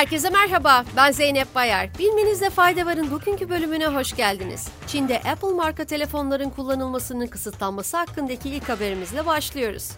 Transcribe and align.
Herkese 0.00 0.30
merhaba, 0.30 0.84
ben 0.96 1.12
Zeynep 1.12 1.54
Bayar. 1.54 1.88
Bilmenizde 1.98 2.50
fayda 2.50 2.86
varın 2.86 3.10
bugünkü 3.10 3.50
bölümüne 3.50 3.86
hoş 3.86 4.16
geldiniz. 4.16 4.68
Çin'de 4.86 5.18
Apple 5.18 5.48
marka 5.48 5.84
telefonların 5.84 6.50
kullanılmasının 6.50 7.26
kısıtlanması 7.26 7.96
hakkındaki 7.96 8.48
ilk 8.48 8.68
haberimizle 8.68 9.26
başlıyoruz. 9.26 9.90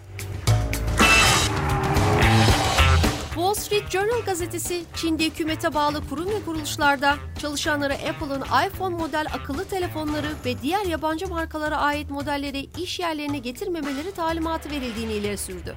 Wall 3.33 3.53
Street 3.53 3.89
Journal 3.89 4.21
gazetesi, 4.25 4.83
Çin'de 4.95 5.25
hükümete 5.25 5.73
bağlı 5.73 6.09
kurum 6.09 6.29
ve 6.29 6.45
kuruluşlarda 6.45 7.15
çalışanlara 7.41 7.93
Apple'ın 7.93 8.41
iPhone 8.67 8.95
model 8.95 9.27
akıllı 9.33 9.65
telefonları 9.65 10.29
ve 10.45 10.61
diğer 10.61 10.85
yabancı 10.85 11.27
markalara 11.27 11.77
ait 11.77 12.09
modelleri 12.09 12.69
iş 12.77 12.99
yerlerine 12.99 13.37
getirmemeleri 13.37 14.11
talimatı 14.11 14.69
verildiğini 14.69 15.13
ileri 15.13 15.37
sürdü. 15.37 15.75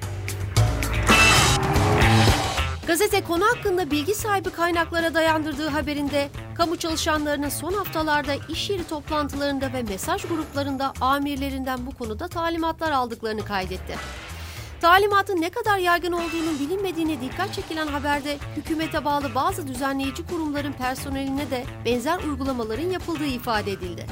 Gazete 2.87 3.23
konu 3.23 3.45
hakkında 3.45 3.91
bilgi 3.91 4.15
sahibi 4.15 4.49
kaynaklara 4.49 5.13
dayandırdığı 5.13 5.67
haberinde, 5.67 6.29
kamu 6.55 6.77
çalışanlarının 6.77 7.49
son 7.49 7.73
haftalarda 7.73 8.35
iş 8.49 8.69
yeri 8.69 8.87
toplantılarında 8.87 9.73
ve 9.73 9.83
mesaj 9.83 10.25
gruplarında 10.25 10.93
amirlerinden 11.01 11.85
bu 11.85 11.91
konuda 11.91 12.27
talimatlar 12.27 12.91
aldıklarını 12.91 13.45
kaydetti. 13.45 13.95
Talimatın 14.81 15.41
ne 15.41 15.49
kadar 15.49 15.77
yaygın 15.77 16.11
olduğunun 16.11 16.59
bilinmediğine 16.59 17.21
dikkat 17.21 17.53
çekilen 17.53 17.87
haberde 17.87 18.37
hükümete 18.57 19.05
bağlı 19.05 19.35
bazı 19.35 19.67
düzenleyici 19.67 20.25
kurumların 20.25 20.73
personeline 20.73 21.51
de 21.51 21.65
benzer 21.85 22.19
uygulamaların 22.19 22.89
yapıldığı 22.89 23.25
ifade 23.25 23.71
edildi. 23.71 24.05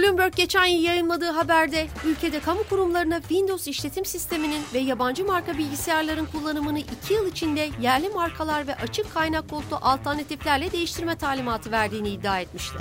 Bloomberg 0.00 0.36
geçen 0.36 0.64
yıl 0.64 0.82
yayınladığı 0.82 1.30
haberde 1.30 1.86
ülkede 2.04 2.40
kamu 2.40 2.62
kurumlarına 2.68 3.20
Windows 3.20 3.68
işletim 3.68 4.04
sisteminin 4.04 4.62
ve 4.74 4.78
yabancı 4.78 5.24
marka 5.24 5.58
bilgisayarların 5.58 6.26
kullanımını 6.26 6.78
2 6.78 7.14
yıl 7.14 7.26
içinde 7.26 7.70
yerli 7.80 8.08
markalar 8.08 8.66
ve 8.66 8.74
açık 8.74 9.14
kaynak 9.14 9.50
kodlu 9.50 9.78
alternatiflerle 9.82 10.72
değiştirme 10.72 11.16
talimatı 11.16 11.70
verdiğini 11.72 12.08
iddia 12.08 12.40
etmişti. 12.40 12.78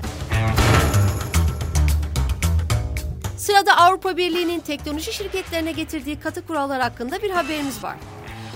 Sırada 3.38 3.78
Avrupa 3.78 4.18
Birliği'nin 4.18 4.60
teknoloji 4.60 5.14
şirketlerine 5.14 5.72
getirdiği 5.72 6.20
katı 6.20 6.48
kurallar 6.48 6.82
hakkında 6.82 7.22
bir 7.22 7.30
haberimiz 7.30 7.84
var. 7.84 7.96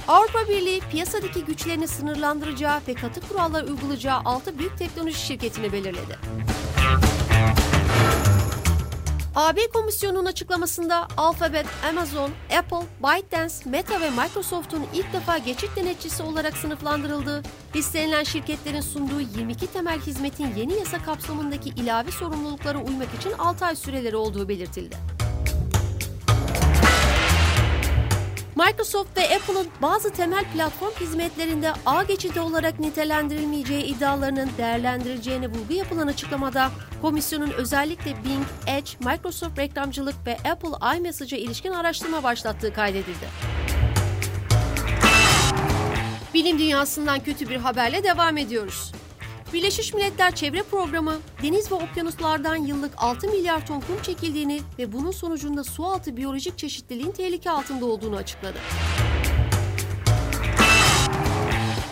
Avrupa 0.08 0.48
Birliği 0.50 0.82
piyasadaki 0.92 1.46
güçlerini 1.46 1.88
sınırlandıracağı 1.88 2.82
ve 2.88 2.94
katı 2.94 3.22
kurallar 3.22 3.64
uygulayacağı 3.64 4.22
6 4.26 4.60
büyük 4.60 4.78
teknoloji 4.78 5.20
şirketini 5.20 5.74
belirledi. 5.74 6.18
AB 9.36 9.58
Komisyonu'nun 9.74 10.26
açıklamasında 10.26 11.08
Alphabet, 11.18 11.66
Amazon, 11.90 12.32
Apple, 12.58 12.88
ByteDance, 13.04 13.54
Meta 13.66 14.02
ve 14.02 14.10
Microsoft'un 14.10 14.84
ilk 14.94 15.14
defa 15.14 15.38
geçit 15.38 15.70
denetçisi 15.76 16.24
olarak 16.24 16.58
sınıflandırıldığı, 16.58 17.44
listeleyen 17.76 18.24
şirketlerin 18.24 18.82
sunduğu 18.82 19.20
22 19.20 19.68
temel 19.68 20.00
hizmetin 20.00 20.56
yeni 20.56 20.74
yasa 20.74 21.04
kapsamındaki 21.04 21.70
ilave 21.70 22.12
sorumluluklara 22.12 22.78
uymak 22.78 23.14
için 23.20 23.32
6 23.32 23.66
ay 23.66 23.76
süreleri 23.76 24.16
olduğu 24.16 24.50
belirtildi. 24.50 24.96
Microsoft 28.66 29.18
ve 29.18 29.36
Apple'ın 29.36 29.68
bazı 29.82 30.10
temel 30.10 30.44
platform 30.54 30.92
hizmetlerinde 30.92 31.74
ağ 31.86 32.04
geçidi 32.04 32.40
olarak 32.40 32.80
nitelendirilmeyeceği 32.80 33.84
iddialarının 33.84 34.50
değerlendirileceğine 34.58 35.48
vurgu 35.48 35.74
yapılan 35.74 36.08
açıklamada, 36.08 36.72
komisyonun 37.02 37.52
özellikle 37.52 38.12
Bing, 38.12 38.46
Edge, 38.68 38.92
Microsoft 39.00 39.60
reklamcılık 39.60 40.16
ve 40.26 40.38
Apple 40.52 40.98
iMessage'a 40.98 41.40
ilişkin 41.40 41.72
araştırma 41.72 42.24
başlattığı 42.24 42.74
kaydedildi. 42.74 43.28
Bilim 46.34 46.60
dünyasından 46.60 47.20
kötü 47.20 47.50
bir 47.50 47.58
haberle 47.58 48.04
devam 48.04 48.38
ediyoruz. 48.38 48.92
Birleşmiş 49.54 49.94
Milletler 49.94 50.36
Çevre 50.36 50.64
Programı, 50.64 51.20
deniz 51.44 51.72
ve 51.72 51.76
okyanuslardan 51.76 52.56
yıllık 52.56 52.92
6 52.98 53.28
milyar 53.28 53.68
ton 53.68 53.80
kum 53.80 54.02
çekildiğini 54.02 54.62
ve 54.80 54.94
bunun 54.94 55.12
sonucunda 55.12 55.64
sualtı 55.64 56.18
biyolojik 56.18 56.58
çeşitliliğin 56.58 57.12
tehlike 57.12 57.50
altında 57.52 57.86
olduğunu 57.86 58.16
açıkladı. 58.16 58.58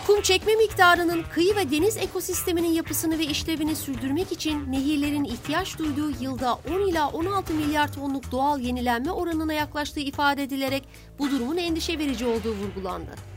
Kum 0.06 0.22
çekme 0.22 0.54
miktarının 0.54 1.22
kıyı 1.34 1.56
ve 1.56 1.70
deniz 1.70 1.96
ekosisteminin 1.96 2.72
yapısını 2.72 3.18
ve 3.18 3.24
işlevini 3.24 3.76
sürdürmek 3.76 4.32
için 4.32 4.72
nehirlerin 4.72 5.24
ihtiyaç 5.24 5.78
duyduğu 5.78 6.10
yılda 6.20 6.54
10 6.54 6.88
ila 6.88 7.08
16 7.08 7.54
milyar 7.54 7.92
tonluk 7.92 8.32
doğal 8.32 8.60
yenilenme 8.60 9.10
oranına 9.10 9.52
yaklaştığı 9.52 10.00
ifade 10.00 10.42
edilerek 10.42 10.82
bu 11.18 11.30
durumun 11.30 11.56
endişe 11.56 11.98
verici 11.98 12.26
olduğu 12.26 12.52
vurgulandı. 12.52 13.31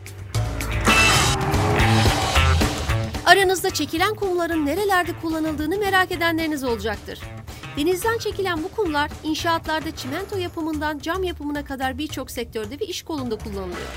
Aranızda 3.36 3.70
çekilen 3.70 4.16
kumların 4.16 4.66
nerelerde 4.66 5.12
kullanıldığını 5.22 5.78
merak 5.78 6.12
edenleriniz 6.12 6.64
olacaktır. 6.64 7.20
Denizden 7.78 8.18
çekilen 8.18 8.64
bu 8.64 8.68
kumlar 8.72 9.12
inşaatlarda 9.24 9.96
çimento 9.96 10.38
yapımından 10.38 11.00
cam 11.00 11.24
yapımına 11.24 11.66
kadar 11.66 11.98
birçok 11.98 12.32
sektörde 12.32 12.80
ve 12.80 12.86
iş 12.86 13.04
kolunda 13.04 13.38
kullanılıyor. 13.38 13.88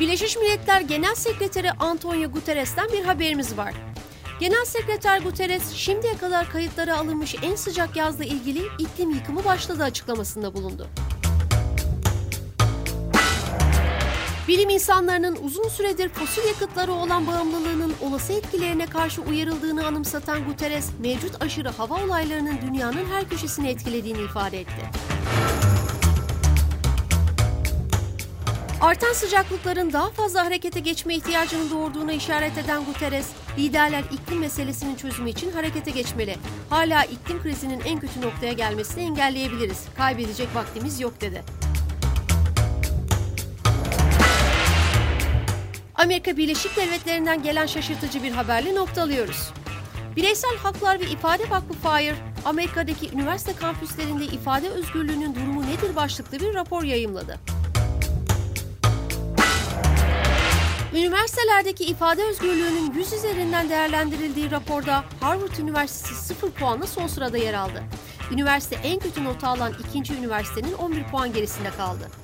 Birleşmiş 0.00 0.36
Milletler 0.36 0.80
Genel 0.80 1.14
Sekreteri 1.14 1.72
Antonio 1.72 2.30
Guterres'ten 2.30 2.88
bir 2.92 3.04
haberimiz 3.04 3.56
var. 3.56 3.74
Genel 4.40 4.64
Sekreter 4.64 5.20
Guterres, 5.20 5.72
şimdiye 5.72 6.16
kadar 6.16 6.50
kayıtlara 6.50 6.98
alınmış 6.98 7.34
en 7.42 7.54
sıcak 7.54 7.96
yazla 7.96 8.24
ilgili 8.24 8.62
iklim 8.78 9.10
yıkımı 9.10 9.44
başladı 9.44 9.82
açıklamasında 9.82 10.54
bulundu. 10.54 10.88
Bilim 14.48 14.70
insanlarının 14.70 15.36
uzun 15.42 15.68
süredir 15.68 16.08
fosil 16.08 16.48
yakıtlara 16.48 16.92
olan 16.92 17.26
bağımlılığının 17.26 17.92
olası 18.02 18.32
etkilerine 18.32 18.86
karşı 18.86 19.22
uyarıldığını 19.22 19.86
anımsatan 19.86 20.44
Guterres, 20.44 20.90
mevcut 20.98 21.42
aşırı 21.42 21.68
hava 21.68 22.04
olaylarının 22.04 22.58
dünyanın 22.66 23.04
her 23.12 23.28
köşesini 23.28 23.68
etkilediğini 23.68 24.18
ifade 24.22 24.60
etti. 24.60 24.90
Artan 28.80 29.12
sıcaklıkların 29.12 29.92
daha 29.92 30.10
fazla 30.10 30.44
harekete 30.44 30.80
geçme 30.80 31.14
ihtiyacının 31.14 31.70
doğurduğuna 31.70 32.12
işaret 32.12 32.58
eden 32.58 32.84
Guterres, 32.84 33.26
liderler 33.58 34.04
iklim 34.12 34.38
meselesinin 34.38 34.96
çözümü 34.96 35.30
için 35.30 35.52
harekete 35.52 35.90
geçmeli. 35.90 36.36
Hala 36.70 37.04
iklim 37.04 37.42
krizinin 37.42 37.80
en 37.80 38.00
kötü 38.00 38.20
noktaya 38.20 38.52
gelmesini 38.52 39.02
engelleyebiliriz. 39.04 39.84
Kaybedecek 39.96 40.54
vaktimiz 40.54 41.00
yok 41.00 41.20
dedi. 41.20 41.63
Amerika 45.94 46.36
Birleşik 46.36 46.76
Devletleri'nden 46.76 47.42
gelen 47.42 47.66
şaşırtıcı 47.66 48.22
bir 48.22 48.32
haberle 48.32 48.74
noktalıyoruz. 48.74 49.50
Bireysel 50.16 50.56
Haklar 50.56 51.00
ve 51.00 51.04
İfade 51.04 51.50
Vakfı 51.50 51.72
FIRE, 51.72 52.14
Amerika'daki 52.44 53.10
üniversite 53.12 53.52
kampüslerinde 53.52 54.24
ifade 54.24 54.68
özgürlüğünün 54.68 55.34
durumu 55.34 55.62
nedir 55.62 55.96
başlıklı 55.96 56.40
bir 56.40 56.54
rapor 56.54 56.82
yayımladı. 56.82 57.38
Üniversitelerdeki 60.94 61.84
ifade 61.84 62.24
özgürlüğünün 62.24 62.92
100 62.94 63.12
üzerinden 63.12 63.70
değerlendirildiği 63.70 64.50
raporda 64.50 65.04
Harvard 65.20 65.58
Üniversitesi 65.58 66.24
0 66.24 66.50
puanla 66.50 66.86
son 66.86 67.06
sırada 67.06 67.38
yer 67.38 67.54
aldı. 67.54 67.82
Üniversite 68.32 68.76
en 68.84 68.98
kötü 68.98 69.24
notu 69.24 69.46
alan 69.46 69.72
ikinci 69.88 70.14
üniversitenin 70.14 70.72
11 70.72 71.04
puan 71.04 71.32
gerisinde 71.32 71.70
kaldı. 71.70 72.23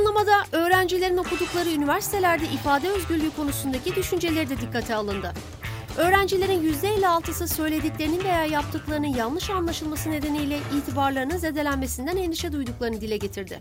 Puanlamada 0.00 0.44
öğrencilerin 0.52 1.16
okudukları 1.16 1.70
üniversitelerde 1.70 2.44
ifade 2.44 2.90
özgürlüğü 2.90 3.30
konusundaki 3.36 3.94
düşünceleri 3.94 4.50
de 4.50 4.60
dikkate 4.60 4.94
alındı. 4.94 5.32
Öğrencilerin 5.96 6.72
%56'sı 6.72 7.48
söylediklerinin 7.48 8.24
veya 8.24 8.44
yaptıklarının 8.44 9.06
yanlış 9.06 9.50
anlaşılması 9.50 10.10
nedeniyle 10.10 10.58
itibarlarının 10.78 11.36
zedelenmesinden 11.36 12.16
endişe 12.16 12.52
duyduklarını 12.52 13.00
dile 13.00 13.16
getirdi. 13.16 13.60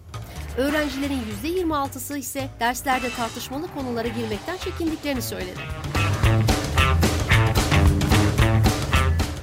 Öğrencilerin 0.58 1.22
%26'sı 1.44 2.18
ise 2.18 2.48
derslerde 2.60 3.10
tartışmalı 3.10 3.74
konulara 3.74 4.08
girmekten 4.08 4.58
çekindiklerini 4.58 5.22
söyledi. 5.22 5.60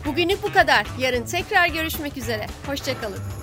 Bugünlük 0.07 0.43
bu 0.43 0.53
kadar. 0.53 0.87
Yarın 0.99 1.25
tekrar 1.25 1.69
görüşmek 1.69 2.17
üzere. 2.17 2.47
Hoşçakalın. 2.67 3.36